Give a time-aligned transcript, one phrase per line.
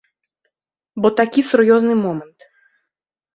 [1.05, 2.39] Бо такі сур'ёзны момант.